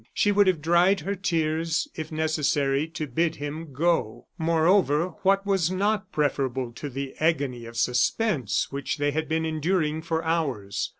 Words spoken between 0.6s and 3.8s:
dried her tears, if necessary, to bid him